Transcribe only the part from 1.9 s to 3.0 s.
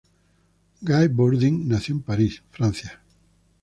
en París, Francia.